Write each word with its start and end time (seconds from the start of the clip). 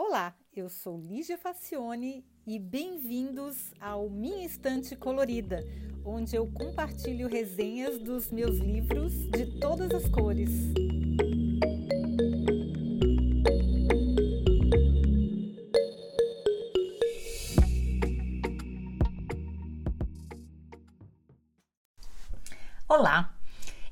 Olá, 0.00 0.32
eu 0.54 0.68
sou 0.70 0.96
Lígia 0.96 1.36
Facione 1.36 2.24
e 2.46 2.56
bem-vindos 2.56 3.74
ao 3.80 4.08
Minha 4.08 4.46
Estante 4.46 4.94
Colorida, 4.94 5.58
onde 6.04 6.36
eu 6.36 6.46
compartilho 6.52 7.28
resenhas 7.28 7.98
dos 7.98 8.30
meus 8.30 8.58
livros 8.58 9.12
de 9.30 9.58
todas 9.58 9.90
as 9.90 10.08
cores. 10.08 10.50
Olá! 22.88 23.36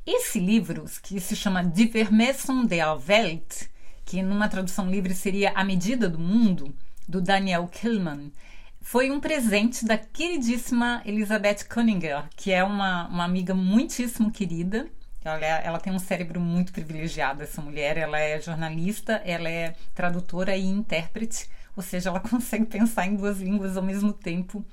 Esse 0.07 0.39
livro, 0.39 0.85
que 1.03 1.19
se 1.19 1.35
chama 1.35 1.65
Die 1.65 1.89
Vermessung 1.89 2.65
der 2.65 2.87
Welt, 3.09 3.69
que 4.07 4.23
numa 4.23 4.49
tradução 4.49 4.89
livre 4.89 5.15
seria 5.15 5.53
A 5.55 5.65
Medida 5.65 6.09
do 6.09 6.19
Mundo, 6.19 6.73
do 7.09 7.21
Daniel 7.21 7.67
Killman, 7.67 8.33
foi 8.81 9.11
um 9.11 9.19
presente 9.19 9.85
da 9.85 9.99
queridíssima 9.99 11.03
Elizabeth 11.05 11.65
Cunningham, 11.69 12.25
que 12.37 12.53
é 12.53 12.63
uma, 12.63 13.09
uma 13.09 13.25
amiga 13.25 13.53
muitíssimo 13.53 14.31
querida. 14.31 14.87
Ela, 15.25 15.45
é, 15.45 15.67
ela 15.67 15.81
tem 15.81 15.93
um 15.93 15.99
cérebro 15.99 16.41
muito 16.41 16.73
privilegiado, 16.73 17.43
essa 17.43 17.61
mulher. 17.61 17.97
Ela 17.97 18.21
é 18.21 18.41
jornalista, 18.41 19.21
ela 19.25 19.51
é 19.51 19.75
tradutora 19.93 20.57
e 20.57 20.65
intérprete, 20.65 21.51
ou 21.75 21.83
seja, 21.83 22.11
ela 22.11 22.21
consegue 22.31 22.65
pensar 22.65 23.09
em 23.09 23.17
duas 23.17 23.41
línguas 23.41 23.77
ao 23.77 23.83
mesmo 23.83 24.13
tempo. 24.13 24.65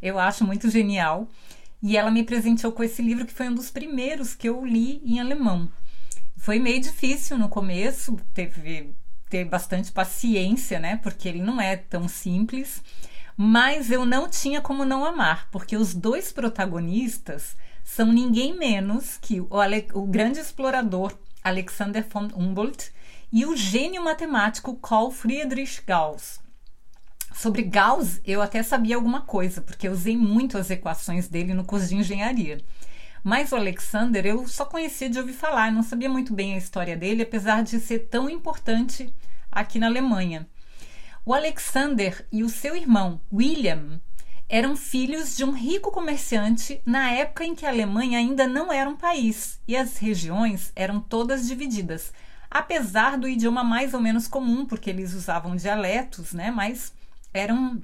Eu 0.00 0.16
acho 0.16 0.44
muito 0.44 0.70
genial. 0.70 1.28
E 1.82 1.96
ela 1.96 2.10
me 2.10 2.22
presenteou 2.22 2.72
com 2.72 2.84
esse 2.84 3.02
livro 3.02 3.26
que 3.26 3.34
foi 3.34 3.48
um 3.48 3.54
dos 3.54 3.70
primeiros 3.70 4.32
que 4.32 4.48
eu 4.48 4.64
li 4.64 5.02
em 5.04 5.18
alemão. 5.18 5.68
Foi 6.36 6.58
meio 6.58 6.80
difícil 6.80 7.38
no 7.38 7.48
começo, 7.48 8.16
teve 8.32 8.94
ter 9.28 9.44
bastante 9.44 9.90
paciência, 9.90 10.78
né? 10.78 10.96
Porque 11.02 11.28
ele 11.28 11.42
não 11.42 11.60
é 11.60 11.76
tão 11.76 12.08
simples. 12.08 12.82
Mas 13.36 13.90
eu 13.90 14.06
não 14.06 14.28
tinha 14.28 14.60
como 14.60 14.84
não 14.84 15.04
amar, 15.04 15.48
porque 15.50 15.76
os 15.76 15.94
dois 15.94 16.32
protagonistas 16.32 17.56
são 17.84 18.10
ninguém 18.12 18.56
menos 18.56 19.18
que 19.20 19.40
o, 19.40 19.60
Ale 19.60 19.86
o 19.92 20.06
grande 20.06 20.40
explorador 20.40 21.12
Alexander 21.44 22.04
von 22.08 22.28
Humboldt 22.34 22.90
e 23.30 23.44
o 23.44 23.56
gênio 23.56 24.02
matemático 24.02 24.74
Carl 24.76 25.10
Friedrich 25.10 25.82
Gauss. 25.86 26.40
Sobre 27.34 27.62
Gauss, 27.62 28.20
eu 28.24 28.40
até 28.40 28.62
sabia 28.62 28.96
alguma 28.96 29.20
coisa, 29.20 29.60
porque 29.60 29.86
eu 29.86 29.92
usei 29.92 30.16
muito 30.16 30.56
as 30.56 30.70
equações 30.70 31.28
dele 31.28 31.52
no 31.52 31.64
curso 31.64 31.88
de 31.88 31.96
engenharia. 31.96 32.64
Mas 33.26 33.50
o 33.50 33.56
Alexander 33.56 34.24
eu 34.24 34.46
só 34.46 34.64
conhecia 34.64 35.10
de 35.10 35.18
ouvir 35.18 35.32
falar, 35.32 35.72
não 35.72 35.82
sabia 35.82 36.08
muito 36.08 36.32
bem 36.32 36.54
a 36.54 36.58
história 36.58 36.96
dele, 36.96 37.24
apesar 37.24 37.60
de 37.60 37.80
ser 37.80 38.06
tão 38.08 38.30
importante 38.30 39.12
aqui 39.50 39.80
na 39.80 39.88
Alemanha. 39.88 40.48
O 41.24 41.34
Alexander 41.34 42.24
e 42.30 42.44
o 42.44 42.48
seu 42.48 42.76
irmão 42.76 43.20
William 43.32 44.00
eram 44.48 44.76
filhos 44.76 45.36
de 45.36 45.42
um 45.42 45.50
rico 45.50 45.90
comerciante 45.90 46.80
na 46.86 47.10
época 47.10 47.44
em 47.44 47.56
que 47.56 47.66
a 47.66 47.68
Alemanha 47.68 48.16
ainda 48.16 48.46
não 48.46 48.72
era 48.72 48.88
um 48.88 48.94
país 48.94 49.60
e 49.66 49.76
as 49.76 49.96
regiões 49.96 50.70
eram 50.76 51.00
todas 51.00 51.48
divididas, 51.48 52.12
apesar 52.48 53.18
do 53.18 53.28
idioma 53.28 53.64
mais 53.64 53.92
ou 53.92 54.00
menos 54.00 54.28
comum, 54.28 54.64
porque 54.64 54.88
eles 54.88 55.14
usavam 55.14 55.56
dialetos, 55.56 56.32
né? 56.32 56.52
Mas 56.52 56.94
eram 57.34 57.82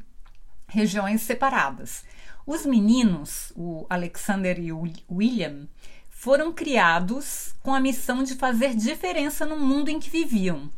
regiões 0.69 1.23
separadas. 1.23 2.05
Os 2.47 2.67
meninos, 2.67 3.53
o 3.55 3.87
Alexander 3.89 4.59
e 4.59 4.73
o 4.73 4.85
William, 5.11 5.69
foram 6.11 6.53
criados 6.53 7.55
com 7.63 7.75
a 7.75 7.81
missão 7.81 8.23
de 8.23 8.35
fazer 8.35 8.75
diferença 8.75 9.47
no 9.47 9.57
mundo 9.57 9.89
em 9.89 10.01
que 10.01 10.11
viviam. 10.11 10.71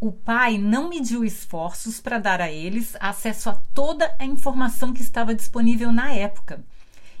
O 0.00 0.10
pai 0.10 0.58
não 0.58 0.88
mediu 0.88 1.24
esforços 1.24 2.00
para 2.00 2.18
dar 2.18 2.40
a 2.40 2.50
eles 2.50 2.96
acesso 2.98 3.50
a 3.50 3.54
toda 3.72 4.14
a 4.18 4.24
informação 4.24 4.92
que 4.92 5.02
estava 5.02 5.34
disponível 5.34 5.92
na 5.92 6.12
época. 6.12 6.64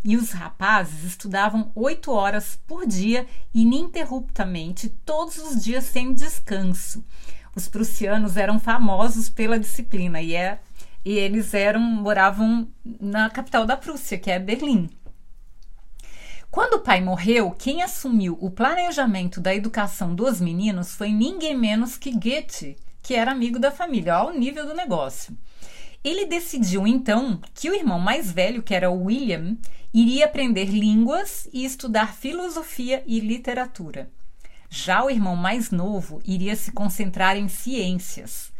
E 0.02 0.16
os 0.16 0.32
rapazes 0.32 1.04
estudavam 1.04 1.70
oito 1.74 2.10
horas 2.10 2.58
por 2.66 2.86
dia, 2.86 3.26
ininterruptamente, 3.54 4.88
todos 5.04 5.38
os 5.38 5.62
dias 5.62 5.84
sem 5.84 6.12
descanso. 6.12 7.04
Os 7.54 7.68
prussianos 7.68 8.36
eram 8.36 8.58
famosos 8.58 9.28
pela 9.28 9.60
disciplina 9.60 10.20
e 10.20 10.34
é 10.34 10.60
e 11.04 11.12
eles 11.12 11.54
eram 11.54 11.80
moravam 11.80 12.68
na 13.00 13.28
capital 13.30 13.66
da 13.66 13.76
Prússia, 13.76 14.18
que 14.18 14.30
é 14.30 14.38
Berlim. 14.38 14.88
Quando 16.50 16.74
o 16.74 16.80
pai 16.80 17.00
morreu, 17.00 17.50
quem 17.50 17.82
assumiu 17.82 18.36
o 18.40 18.50
planejamento 18.50 19.40
da 19.40 19.54
educação 19.54 20.14
dos 20.14 20.38
meninos 20.40 20.94
foi 20.94 21.10
ninguém 21.10 21.56
menos 21.56 21.96
que 21.96 22.12
Goethe, 22.12 22.76
que 23.02 23.14
era 23.14 23.32
amigo 23.32 23.58
da 23.58 23.70
família, 23.70 24.14
ao 24.14 24.32
nível 24.32 24.66
do 24.66 24.74
negócio. 24.74 25.36
Ele 26.04 26.26
decidiu 26.26 26.86
então 26.86 27.40
que 27.54 27.70
o 27.70 27.74
irmão 27.74 27.98
mais 27.98 28.30
velho, 28.30 28.62
que 28.62 28.74
era 28.74 28.90
William, 28.90 29.56
iria 29.94 30.26
aprender 30.26 30.66
línguas 30.66 31.48
e 31.52 31.64
estudar 31.64 32.14
filosofia 32.14 33.02
e 33.06 33.18
literatura. 33.18 34.10
Já 34.68 35.04
o 35.04 35.10
irmão 35.10 35.36
mais 35.36 35.70
novo 35.70 36.20
iria 36.24 36.54
se 36.54 36.70
concentrar 36.72 37.36
em 37.36 37.48
ciências. 37.48 38.51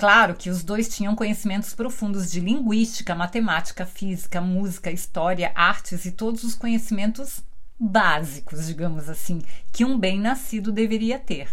Claro 0.00 0.34
que 0.34 0.48
os 0.48 0.64
dois 0.64 0.88
tinham 0.88 1.14
conhecimentos 1.14 1.74
profundos 1.74 2.32
de 2.32 2.40
linguística, 2.40 3.14
matemática, 3.14 3.84
física, 3.84 4.40
música, 4.40 4.90
história, 4.90 5.52
artes 5.54 6.06
e 6.06 6.10
todos 6.10 6.42
os 6.42 6.54
conhecimentos 6.54 7.44
básicos, 7.78 8.66
digamos 8.66 9.10
assim, 9.10 9.42
que 9.70 9.84
um 9.84 9.98
bem-nascido 9.98 10.72
deveria 10.72 11.18
ter. 11.18 11.50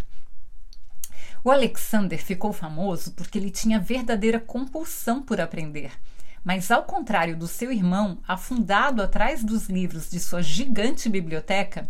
O 1.43 1.51
Alexander 1.51 2.23
ficou 2.23 2.53
famoso 2.53 3.11
porque 3.11 3.37
ele 3.37 3.51
tinha 3.51 3.81
verdadeira 3.81 4.39
compulsão 4.39 5.21
por 5.21 5.41
aprender. 5.41 5.91
Mas, 6.41 6.71
ao 6.71 6.83
contrário 6.83 7.35
do 7.35 7.49
seu 7.49 7.69
irmão, 7.69 8.19
afundado 8.25 9.01
atrás 9.01 9.43
dos 9.43 9.67
livros 9.67 10.09
de 10.09 10.21
sua 10.21 10.41
gigante 10.41 11.09
biblioteca, 11.09 11.89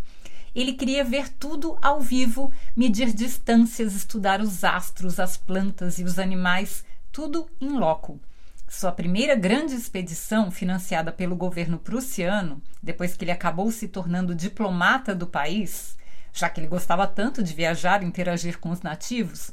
ele 0.60 0.74
queria 0.74 1.04
ver 1.04 1.30
tudo 1.30 1.78
ao 1.82 2.02
vivo, 2.02 2.52
medir 2.76 3.14
distâncias, 3.14 3.94
estudar 3.94 4.42
os 4.42 4.64
astros, 4.64 5.20
as 5.20 5.38
plantas 5.38 6.00
e 6.00 6.04
os 6.04 6.18
animais, 6.18 6.84
tudo 7.12 7.48
em 7.62 7.70
loco. 7.70 8.20
Sua 8.68 8.92
primeira 8.92 9.36
grande 9.36 9.76
expedição, 9.76 10.50
financiada 10.50 11.12
pelo 11.12 11.36
governo 11.36 11.78
prussiano, 11.78 12.60
depois 12.82 13.16
que 13.16 13.24
ele 13.24 13.32
acabou 13.32 13.70
se 13.70 13.88
tornando 13.88 14.34
diplomata 14.34 15.14
do 15.14 15.28
país, 15.28 15.96
já 16.34 16.50
que 16.50 16.60
ele 16.60 16.68
gostava 16.68 17.06
tanto 17.06 17.44
de 17.44 17.54
viajar 17.54 18.02
e 18.02 18.08
interagir 18.08 18.58
com 18.58 18.72
os 18.72 18.82
nativos, 18.82 19.52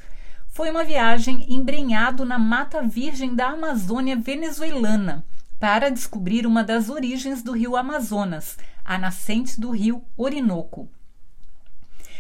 foi 0.49 0.71
uma 0.71 0.85
viagem 0.85 1.45
embrenhado 1.53 2.25
na 2.25 2.39
mata 2.39 2.81
virgem 2.83 3.35
da 3.35 3.49
Amazônia 3.49 4.17
venezuelana 4.17 5.23
para 5.59 5.91
descobrir 5.91 6.47
uma 6.47 6.63
das 6.63 6.89
origens 6.89 7.43
do 7.43 7.53
rio 7.53 7.77
Amazonas, 7.77 8.59
a 8.85 8.99
nascente 8.99 9.61
do 9.61 9.71
rio 9.71 10.05
Orinoco. 10.17 10.89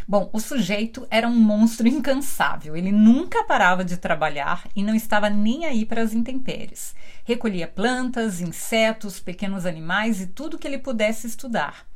Bom, 0.06 0.28
o 0.34 0.40
sujeito 0.40 1.06
era 1.10 1.26
um 1.26 1.34
monstro 1.34 1.88
incansável. 1.88 2.76
Ele 2.76 2.92
nunca 2.92 3.42
parava 3.44 3.82
de 3.82 3.96
trabalhar 3.96 4.68
e 4.76 4.82
não 4.82 4.94
estava 4.94 5.30
nem 5.30 5.64
aí 5.64 5.86
para 5.86 6.02
as 6.02 6.12
intempéries. 6.12 6.94
Recolhia 7.24 7.66
plantas, 7.66 8.40
insetos, 8.40 9.18
pequenos 9.18 9.64
animais 9.64 10.20
e 10.20 10.26
tudo 10.26 10.58
que 10.58 10.66
ele 10.66 10.76
pudesse 10.76 11.26
estudar. 11.26 11.86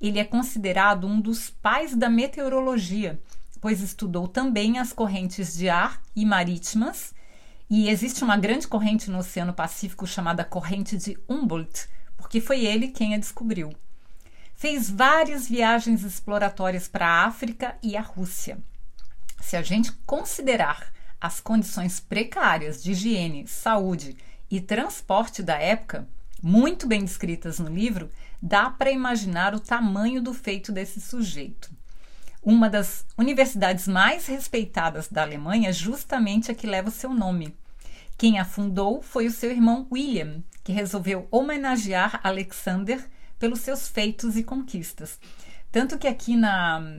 Ele 0.00 0.20
é 0.20 0.24
considerado 0.24 1.04
um 1.04 1.20
dos 1.20 1.50
pais 1.50 1.96
da 1.96 2.08
meteorologia, 2.08 3.20
pois 3.60 3.80
estudou 3.80 4.28
também 4.28 4.78
as 4.78 4.92
correntes 4.92 5.56
de 5.56 5.68
ar 5.68 6.00
e 6.14 6.24
marítimas. 6.24 7.12
E 7.70 7.90
existe 7.90 8.24
uma 8.24 8.38
grande 8.38 8.66
corrente 8.66 9.10
no 9.10 9.18
Oceano 9.18 9.52
Pacífico 9.52 10.06
chamada 10.06 10.42
corrente 10.42 10.96
de 10.96 11.18
Humboldt, 11.28 11.86
porque 12.16 12.40
foi 12.40 12.64
ele 12.64 12.88
quem 12.88 13.14
a 13.14 13.18
descobriu. 13.18 13.70
Fez 14.54 14.88
várias 14.88 15.46
viagens 15.46 16.02
exploratórias 16.02 16.88
para 16.88 17.06
a 17.06 17.26
África 17.26 17.76
e 17.82 17.94
a 17.94 18.00
Rússia. 18.00 18.58
Se 19.40 19.54
a 19.54 19.62
gente 19.62 19.92
considerar 20.06 20.90
as 21.20 21.40
condições 21.40 22.00
precárias 22.00 22.82
de 22.82 22.92
higiene, 22.92 23.46
saúde 23.46 24.16
e 24.50 24.62
transporte 24.62 25.42
da 25.42 25.58
época, 25.58 26.08
muito 26.42 26.86
bem 26.86 27.04
descritas 27.04 27.58
no 27.58 27.68
livro, 27.68 28.10
dá 28.40 28.70
para 28.70 28.90
imaginar 28.90 29.54
o 29.54 29.60
tamanho 29.60 30.22
do 30.22 30.32
feito 30.32 30.72
desse 30.72 31.00
sujeito. 31.02 31.70
Uma 32.48 32.70
das 32.70 33.04
universidades 33.18 33.86
mais 33.86 34.26
respeitadas 34.26 35.06
da 35.06 35.20
Alemanha 35.20 35.70
justamente 35.70 36.50
a 36.50 36.54
que 36.54 36.66
leva 36.66 36.88
o 36.88 36.90
seu 36.90 37.12
nome. 37.12 37.54
Quem 38.16 38.38
a 38.38 38.44
fundou 38.46 39.02
foi 39.02 39.26
o 39.26 39.30
seu 39.30 39.50
irmão 39.50 39.86
William, 39.92 40.42
que 40.64 40.72
resolveu 40.72 41.28
homenagear 41.30 42.18
Alexander 42.24 43.06
pelos 43.38 43.60
seus 43.60 43.86
feitos 43.86 44.34
e 44.34 44.42
conquistas. 44.42 45.20
Tanto 45.70 45.98
que 45.98 46.08
aqui 46.08 46.36
na, 46.36 46.90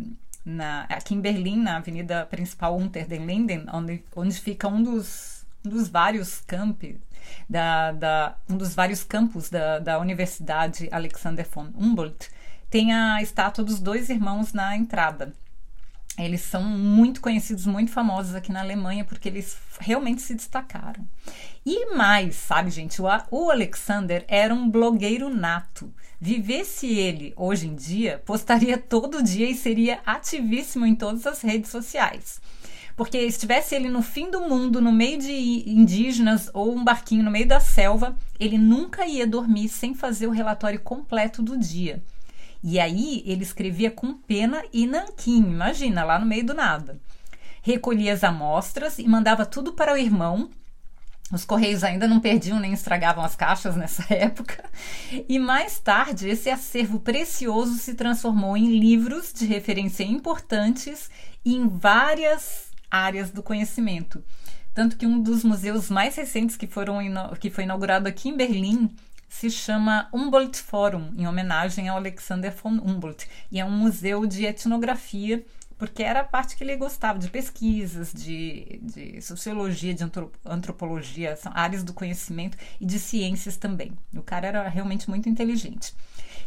na 0.46 0.84
aqui 0.84 1.16
em 1.16 1.20
Berlim, 1.20 1.58
na 1.58 1.78
avenida 1.78 2.28
principal 2.28 2.78
Unter 2.78 3.08
den 3.08 3.26
Linden, 3.26 3.66
onde, 3.74 4.04
onde 4.16 4.40
fica 4.40 4.68
um 4.68 4.84
dos, 4.84 5.48
um 5.66 5.70
dos 5.72 5.90
vários 5.90 6.42
campi 6.42 7.02
da, 7.50 7.92
da, 7.92 8.38
um 8.48 8.56
dos 8.56 8.76
vários 8.76 9.04
campos 9.04 9.50
da, 9.50 9.80
da 9.80 9.98
Universidade 9.98 10.88
Alexander 10.92 11.48
von 11.52 11.72
Humboldt, 11.76 12.30
tem 12.70 12.94
a 12.94 13.22
estátua 13.22 13.64
dos 13.64 13.80
dois 13.80 14.10
irmãos 14.10 14.54
na 14.54 14.76
entrada. 14.76 15.34
eles 16.18 16.42
são 16.42 16.64
muito 16.64 17.22
conhecidos, 17.22 17.66
muito 17.66 17.92
famosos 17.92 18.36
aqui 18.36 18.52
na 18.52 18.60
Alemanha, 18.60 19.06
porque 19.06 19.30
eles 19.30 19.58
realmente 19.80 20.22
se 20.22 20.36
destacaram. 20.36 21.08
E 21.66 21.96
mais, 21.96 22.36
sabe, 22.36 22.70
gente, 22.70 23.02
o 23.02 23.50
Alexander 23.50 24.26
era 24.28 24.54
um 24.54 24.70
blogueiro 24.70 25.34
nato. 25.34 25.94
Vivesse 26.20 26.88
ele 26.88 27.34
hoje 27.38 27.68
em 27.68 27.76
dia, 27.76 28.22
postaria 28.26 28.76
todo 28.78 29.24
dia 29.24 29.50
e 29.50 29.56
seria 29.56 30.02
ativíssimo 30.06 30.86
em 30.86 30.94
todas 30.94 31.26
as 31.26 31.42
redes 31.42 31.72
sociais. 31.72 32.42
Porque 32.98 33.18
estivesse 33.18 33.76
ele 33.76 33.88
no 33.88 34.02
fim 34.02 34.30
do 34.30 34.42
mundo, 34.42 34.82
no 34.82 34.92
meio 34.92 35.18
de 35.20 35.64
indígenas 35.66 36.50
ou 36.54 36.76
um 36.76 36.84
barquinho 36.84 37.24
no 37.24 37.32
meio 37.32 37.48
da 37.48 37.62
selva, 37.62 38.14
ele 38.38 38.58
nunca 38.58 39.06
ia 39.08 39.26
dormir 39.26 39.70
sem 39.70 39.96
fazer 39.96 40.28
o 40.28 40.32
relatório 40.32 40.82
completo 40.82 41.42
do 41.42 41.58
dia. 41.58 42.04
E 42.64 42.80
aí 42.80 43.24
ele 43.26 43.44
escrevia 43.44 43.90
com 43.90 44.14
pena 44.14 44.64
e 44.74 44.86
nanquim, 44.86 45.38
imagina, 45.38 46.04
lá 46.04 46.20
no 46.20 46.26
meio 46.26 46.46
do 46.46 46.54
nada. 46.54 47.00
Recolhia 47.62 48.14
as 48.14 48.24
amostras 48.24 49.00
e 49.00 49.08
mandava 49.08 49.46
tudo 49.46 49.74
para 49.74 49.94
o 49.94 49.98
irmão. 49.98 50.50
Os 51.32 51.46
correios 51.46 51.84
ainda 51.84 52.08
não 52.08 52.20
perdiam 52.20 52.60
nem 52.60 52.74
estragavam 52.74 53.24
as 53.24 53.36
caixas 53.36 53.76
nessa 53.76 54.04
época. 54.14 54.64
E 55.28 55.38
mais 55.38 55.80
tarde, 55.80 56.28
esse 56.28 56.50
acervo 56.50 57.00
precioso 57.00 57.76
se 57.76 57.94
transformou 57.94 58.58
em 58.58 58.80
livros 58.80 59.32
de 59.32 59.46
referência 59.46 60.04
importantes 60.04 61.10
em 61.46 61.68
várias 61.68 62.70
áreas 62.90 63.30
do 63.30 63.44
conhecimento. 63.44 64.24
Tanto 64.74 64.98
que 64.98 65.06
um 65.06 65.22
dos 65.22 65.44
museus 65.44 65.90
mais 65.90 66.16
recentes 66.16 66.56
que, 66.56 66.68
foram, 66.68 67.00
que 67.40 67.50
foi 67.50 67.64
inaugurado 67.64 68.08
aqui 68.08 68.30
em 68.30 68.38
Berlim 68.38 68.90
se 69.30 69.50
chama 69.50 70.10
Humboldt 70.12 70.60
Forum, 70.60 71.14
em 71.16 71.28
homenagem 71.28 71.88
ao 71.88 71.98
Alexander 71.98 72.52
von 72.52 72.72
Humboldt. 72.72 73.28
E 73.52 73.60
é 73.60 73.64
um 73.64 73.72
museu 73.72 74.26
de 74.26 74.46
etnografia, 74.46 75.46
porque 75.78 76.04
era 76.04 76.22
a 76.22 76.24
parte 76.26 76.58
que 76.58 76.64
ele 76.64 76.76
gostava, 76.76 77.20
de 77.20 77.30
pesquisas, 77.30 78.12
de, 78.12 78.82
de 78.82 79.22
sociologia, 79.22 79.94
de 79.94 80.04
antropologia, 80.44 81.38
são 81.38 81.54
áreas 81.56 81.84
do 81.84 81.94
conhecimento 81.94 82.58
e 82.82 82.86
de 82.86 83.00
ciências 83.00 83.56
também. 83.56 83.94
O 84.14 84.22
cara 84.22 84.48
era 84.48 84.68
realmente 84.68 85.10
muito 85.10 85.30
inteligente. 85.30 85.94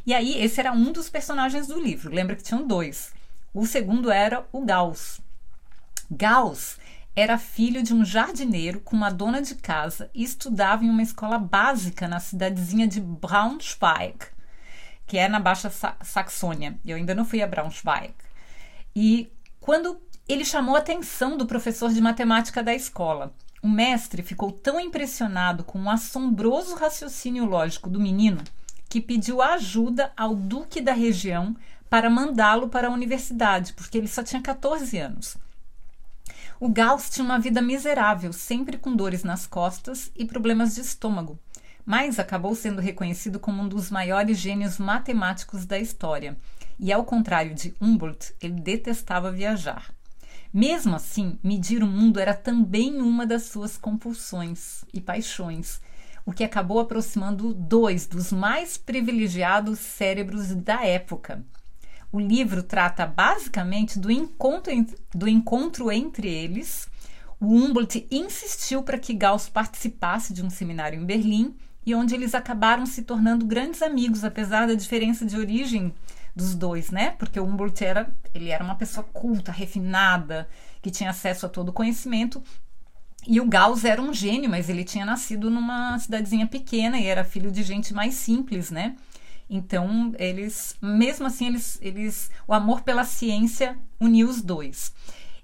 E 0.05 0.13
aí, 0.13 0.43
esse 0.43 0.59
era 0.61 0.73
um 0.73 0.93
dos 0.93 1.09
personagens 1.09 1.69
do 1.69 1.81
livro. 1.81 2.13
Lembra 2.13 2.37
que 2.37 2.43
tinham 2.43 2.67
dois. 2.67 3.15
O 3.55 3.65
segundo 3.65 4.11
era 4.11 4.45
o 4.53 4.65
Gauss. 4.65 5.21
Gauss 6.11 6.77
era 7.15 7.37
filho 7.37 7.83
de 7.83 7.93
um 7.93 8.05
jardineiro 8.05 8.81
com 8.81 8.97
uma 8.97 9.11
dona 9.11 9.43
de 9.43 9.55
casa 9.55 10.11
e 10.15 10.23
estudava 10.23 10.85
em 10.85 10.91
uma 10.91 11.03
escola 11.03 11.39
básica 11.39 12.09
na 12.09 12.19
cidadezinha 12.19 12.87
de 12.87 13.01
Braunschweig, 13.01 14.17
que 15.07 15.19
é 15.19 15.29
na 15.29 15.39
Baixa 15.39 15.71
Saxônia. 16.03 16.79
Eu 16.85 16.97
ainda 16.97 17.15
não 17.15 17.25
fui 17.25 17.43
a 17.43 17.47
Braunschweig. 17.47 18.15
E 18.97 19.31
quando 19.61 20.01
ele 20.27 20.45
chamou 20.45 20.75
a 20.75 20.79
atenção 20.79 21.37
do 21.37 21.47
professor 21.47 21.93
de 21.93 22.01
matemática 22.01 22.63
da 22.63 22.75
escola, 22.75 23.35
o 23.63 23.69
mestre 23.69 24.23
ficou 24.23 24.51
tão 24.51 24.81
impressionado 24.81 25.63
com 25.65 25.83
o 25.83 25.91
assombroso 25.91 26.75
raciocínio 26.75 27.45
lógico 27.45 27.91
do 27.91 28.01
menino 28.01 28.43
que 28.89 29.01
pediu 29.01 29.41
ajuda 29.41 30.13
ao 30.17 30.35
duque 30.35 30.81
da 30.81 30.93
região 30.93 31.57
para 31.89 32.11
mandá-lo 32.11 32.69
para 32.69 32.89
a 32.89 32.91
universidade, 32.91 33.73
porque 33.75 33.99
ele 33.99 34.09
só 34.09 34.23
tinha 34.23 34.43
14 34.43 34.99
anos. 34.99 35.37
O 36.65 36.69
Gauss 36.69 37.11
tinha 37.11 37.25
uma 37.25 37.41
vida 37.41 37.61
miserável, 37.61 38.33
sempre 38.33 38.79
com 38.79 38.95
dores 38.95 39.25
nas 39.25 39.49
costas 39.49 40.13
e 40.15 40.25
problemas 40.25 40.77
de 40.77 40.83
estômago, 40.83 41.37
mas 41.85 42.21
acabou 42.21 42.55
sendo 42.55 42.81
reconhecido 42.81 43.41
como 43.41 43.65
um 43.65 43.69
dos 43.69 43.91
maiores 43.91 44.39
gênios 44.39 44.79
matemáticos 44.79 45.67
da 45.67 45.77
história. 45.77 46.37
E 46.79 46.93
ao 46.93 47.03
contrário 47.03 47.53
de 47.53 47.75
Humboldt, 47.81 48.33
ele 48.41 48.61
detestava 48.61 49.33
viajar. 49.33 49.93
Mesmo 50.55 50.95
assim, 50.95 51.37
medir 51.43 51.83
o 51.83 51.87
mundo 51.89 52.21
era 52.21 52.33
também 52.33 53.03
uma 53.03 53.27
das 53.27 53.43
suas 53.47 53.77
compulsões 53.77 54.85
e 54.95 55.01
paixões, 55.01 55.81
o 56.25 56.33
que 56.33 56.45
acabou 56.45 56.79
aproximando 56.79 57.53
dois 57.53 58.07
dos 58.07 58.31
mais 58.31 58.79
privilegiados 58.79 59.81
cérebros 59.81 60.55
da 60.55 60.87
época. 60.87 61.45
O 62.13 62.21
livro 62.21 62.63
trata 62.63 63.07
basicamente 63.07 63.99
do 63.99 64.11
encontro, 64.11 64.71
do 65.15 65.27
encontro 65.27 65.91
entre 65.91 66.29
eles. 66.29 66.87
O 67.41 67.47
Humboldt 67.47 68.07
insistiu 68.11 68.83
para 68.83 68.99
que 68.99 69.15
Gauss 69.15 69.49
participasse 69.49 70.35
de 70.35 70.45
um 70.45 70.51
seminário 70.51 71.01
em 71.01 71.07
Berlim 71.07 71.57
e 71.85 71.95
onde 71.95 72.15
eles 72.15 72.35
acabaram 72.35 72.85
se 72.85 73.03
tornando 73.03 73.47
grandes 73.47 73.81
amigos, 73.81 74.25
apesar 74.25 74.67
da 74.67 74.75
diferença 74.75 75.25
de 75.25 75.37
origem 75.37 75.93
dos 76.37 76.55
dois, 76.55 76.91
né? 76.91 77.11
Porque 77.19 77.41
o 77.41 77.45
Humboldt 77.45 77.83
era, 77.83 78.15
ele 78.35 78.51
era 78.51 78.63
uma 78.63 78.77
pessoa 78.77 79.05
culta, 79.13 79.51
refinada, 79.51 80.47
que 80.81 80.91
tinha 80.91 81.11
acesso 81.11 81.47
a 81.47 81.49
todo 81.49 81.71
o 81.71 81.73
conhecimento, 81.73 82.43
e 83.27 83.41
o 83.41 83.47
Gauss 83.47 83.85
era 83.85 84.03
um 84.03 84.13
gênio, 84.13 84.51
mas 84.51 84.69
ele 84.69 84.85
tinha 84.85 85.05
nascido 85.05 85.49
numa 85.49 85.99
cidadezinha 85.99 86.47
pequena 86.47 86.99
e 86.99 87.07
era 87.07 87.23
filho 87.25 87.53
de 87.53 87.63
gente 87.63 87.95
mais 87.95 88.15
simples, 88.15 88.71
né? 88.71 88.97
Então, 89.55 90.15
eles, 90.19 90.75
mesmo 90.81 91.27
assim, 91.27 91.49
eles, 91.49 91.79
eles, 91.83 92.31
o 92.49 92.55
amor 92.55 92.81
pela 92.81 93.05
ciência 93.05 93.79
uniu 94.01 94.27
os 94.27 94.41
dois. 94.41 94.95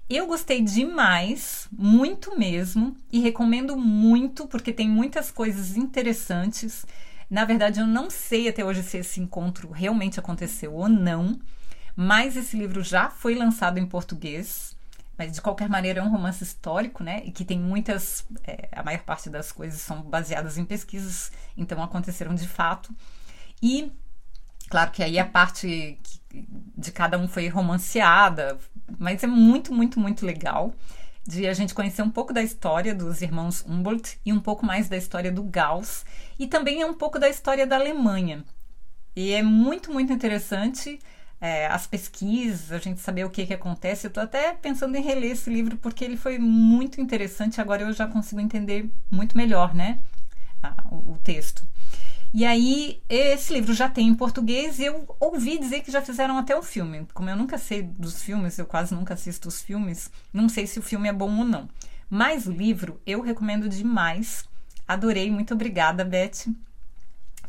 Eu 0.09 0.25
gostei 0.25 0.63
demais, 0.63 1.67
muito 1.71 2.35
mesmo, 2.35 2.97
e 3.11 3.19
recomendo 3.19 3.77
muito 3.77 4.47
porque 4.47 4.73
tem 4.73 4.89
muitas 4.89 5.29
coisas 5.29 5.77
interessantes. 5.77 6.87
Na 7.29 7.45
verdade, 7.45 7.81
eu 7.81 7.85
não 7.85 8.09
sei 8.09 8.49
até 8.49 8.65
hoje 8.65 8.81
se 8.81 8.97
esse 8.97 9.21
encontro 9.21 9.69
realmente 9.69 10.19
aconteceu 10.19 10.73
ou 10.73 10.89
não, 10.89 11.39
mas 11.95 12.35
esse 12.35 12.57
livro 12.57 12.83
já 12.83 13.11
foi 13.11 13.35
lançado 13.35 13.77
em 13.77 13.85
português. 13.85 14.75
Mas 15.15 15.33
de 15.33 15.41
qualquer 15.41 15.69
maneira 15.69 15.99
é 15.99 16.03
um 16.03 16.09
romance 16.09 16.43
histórico, 16.43 17.03
né? 17.03 17.21
E 17.25 17.31
que 17.31 17.45
tem 17.45 17.59
muitas. 17.59 18.25
É, 18.43 18.69
a 18.71 18.81
maior 18.81 19.01
parte 19.01 19.29
das 19.29 19.51
coisas 19.51 19.79
são 19.81 20.01
baseadas 20.01 20.57
em 20.57 20.65
pesquisas, 20.65 21.31
então 21.55 21.83
aconteceram 21.83 22.33
de 22.33 22.47
fato. 22.47 22.91
E, 23.61 23.91
claro 24.69 24.91
que 24.91 25.03
aí 25.03 25.19
a 25.19 25.25
parte 25.25 25.99
de 26.77 26.91
cada 26.91 27.17
um 27.17 27.27
foi 27.27 27.47
romanceada, 27.47 28.57
mas 28.97 29.23
é 29.23 29.27
muito, 29.27 29.73
muito, 29.73 29.99
muito 29.99 30.25
legal 30.25 30.73
de 31.27 31.47
a 31.47 31.53
gente 31.53 31.75
conhecer 31.75 32.01
um 32.01 32.09
pouco 32.09 32.33
da 32.33 32.41
história 32.41 32.93
dos 32.95 33.21
irmãos 33.21 33.63
Humboldt 33.67 34.19
e 34.25 34.33
um 34.33 34.39
pouco 34.39 34.65
mais 34.65 34.89
da 34.89 34.97
história 34.97 35.31
do 35.31 35.43
Gauss 35.43 36.03
e 36.39 36.47
também 36.47 36.81
é 36.81 36.85
um 36.85 36.93
pouco 36.93 37.19
da 37.19 37.29
história 37.29 37.67
da 37.67 37.75
Alemanha. 37.75 38.43
E 39.15 39.33
é 39.33 39.43
muito, 39.43 39.91
muito 39.91 40.11
interessante 40.11 40.99
é, 41.41 41.67
as 41.67 41.85
pesquisas, 41.85 42.71
a 42.71 42.79
gente 42.79 42.99
saber 42.99 43.25
o 43.25 43.29
que, 43.29 43.45
que 43.45 43.53
acontece. 43.53 44.07
Eu 44.07 44.09
estou 44.09 44.23
até 44.23 44.53
pensando 44.53 44.95
em 44.95 45.01
reler 45.01 45.31
esse 45.31 45.49
livro 45.49 45.77
porque 45.77 46.03
ele 46.03 46.17
foi 46.17 46.39
muito 46.39 46.99
interessante. 46.99 47.61
Agora 47.61 47.83
eu 47.83 47.93
já 47.93 48.07
consigo 48.07 48.41
entender 48.41 48.89
muito 49.11 49.37
melhor, 49.37 49.73
né? 49.73 49.99
O, 50.91 51.13
o 51.13 51.17
texto. 51.23 51.63
E 52.31 52.45
aí, 52.45 53.01
esse 53.09 53.51
livro 53.51 53.73
já 53.73 53.89
tem 53.89 54.07
em 54.07 54.13
português 54.13 54.77
e 54.77 54.85
eu 54.85 55.15
ouvi 55.19 55.57
dizer 55.57 55.81
que 55.81 55.91
já 55.91 55.99
fizeram 55.99 56.37
até 56.37 56.55
o 56.55 56.61
filme. 56.61 57.07
Como 57.11 57.29
eu 57.29 57.35
nunca 57.35 57.57
sei 57.57 57.81
dos 57.81 58.21
filmes, 58.21 58.59
eu 58.59 58.67
quase 58.67 58.93
nunca 58.93 59.15
assisto 59.15 59.47
os 59.47 59.61
filmes, 59.61 60.11
não 60.31 60.47
sei 60.47 60.67
se 60.67 60.77
o 60.77 60.83
filme 60.83 61.09
é 61.09 61.13
bom 61.13 61.39
ou 61.39 61.43
não. 61.43 61.67
Mas 62.07 62.45
o 62.45 62.51
livro 62.51 63.01
eu 63.05 63.21
recomendo 63.21 63.67
demais. 63.67 64.47
Adorei, 64.87 65.31
muito 65.31 65.55
obrigada, 65.55 66.05
Beth. 66.05 66.53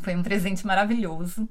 Foi 0.01 0.17
um 0.17 0.23
presente 0.23 0.67
maravilhoso. 0.67 1.47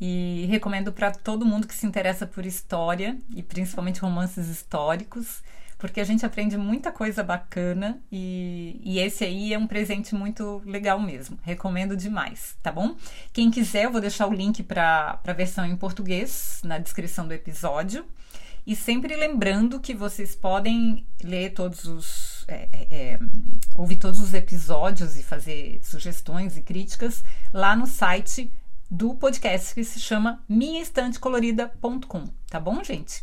E 0.00 0.46
recomendo 0.50 0.92
para 0.92 1.12
todo 1.12 1.46
mundo 1.46 1.68
que 1.68 1.74
se 1.74 1.86
interessa 1.86 2.26
por 2.26 2.44
história 2.44 3.16
e 3.34 3.42
principalmente 3.42 4.00
romances 4.00 4.48
históricos 4.48 5.42
porque 5.84 6.00
a 6.00 6.04
gente 6.04 6.24
aprende 6.24 6.56
muita 6.56 6.90
coisa 6.90 7.22
bacana 7.22 8.00
e, 8.10 8.80
e 8.82 8.98
esse 8.98 9.22
aí 9.22 9.52
é 9.52 9.58
um 9.58 9.66
presente 9.66 10.14
muito 10.14 10.62
legal 10.64 10.98
mesmo. 10.98 11.38
Recomendo 11.42 11.94
demais, 11.94 12.56
tá 12.62 12.72
bom? 12.72 12.96
Quem 13.34 13.50
quiser, 13.50 13.84
eu 13.84 13.92
vou 13.92 14.00
deixar 14.00 14.26
o 14.26 14.32
link 14.32 14.62
para 14.62 15.20
a 15.22 15.32
versão 15.34 15.66
em 15.66 15.76
português 15.76 16.62
na 16.64 16.78
descrição 16.78 17.28
do 17.28 17.34
episódio. 17.34 18.06
E 18.66 18.74
sempre 18.74 19.14
lembrando 19.14 19.78
que 19.78 19.92
vocês 19.92 20.34
podem 20.34 21.06
ler 21.22 21.50
todos 21.50 21.84
os. 21.84 22.46
É, 22.48 22.66
é, 22.72 22.86
é 22.90 23.18
ouvir 23.76 23.96
todos 23.96 24.20
os 24.20 24.32
episódios 24.32 25.18
e 25.18 25.22
fazer 25.22 25.80
sugestões 25.82 26.56
e 26.56 26.62
críticas 26.62 27.22
lá 27.52 27.76
no 27.76 27.86
site 27.86 28.50
do 28.90 29.14
podcast 29.16 29.74
que 29.74 29.84
se 29.84 30.00
chama 30.00 30.42
minhaestantecolorida.com, 30.48 32.24
tá 32.48 32.58
bom, 32.58 32.82
gente? 32.82 33.22